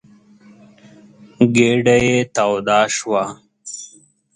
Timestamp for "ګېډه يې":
1.55-2.17